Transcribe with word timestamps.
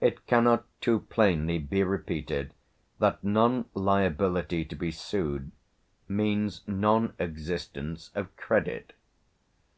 It 0.00 0.26
cannot 0.26 0.64
too 0.80 1.00
plainly 1.10 1.58
be 1.58 1.82
repeated 1.82 2.54
that 3.00 3.22
non 3.22 3.66
liability 3.74 4.64
to 4.64 4.74
be 4.74 4.90
sued 4.90 5.50
means 6.08 6.62
non 6.66 7.12
existence 7.18 8.10
of 8.14 8.34
credit. 8.36 8.94